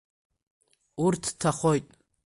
Урҭ 1.05 1.23
ҭахоит. 1.39 1.87